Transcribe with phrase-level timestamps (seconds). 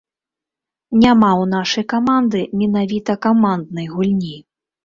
[1.03, 4.35] Няма ў нашай каманды менавіта каманднай гульні.